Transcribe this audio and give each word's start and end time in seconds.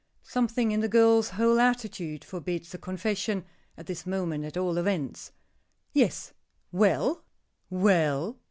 Something 0.23 0.71
in 0.71 0.79
the 0.79 0.89
girl's 0.89 1.29
whole 1.29 1.59
attitude 1.59 2.23
forbids 2.25 2.73
a 2.73 2.79
confession, 2.79 3.45
at 3.77 3.85
this 3.85 4.03
moment 4.07 4.45
at 4.45 4.57
all 4.57 4.79
events. 4.79 5.31
"Yes." 5.93 6.33
"Well?" 6.71 7.23
"Well?" 7.69 8.39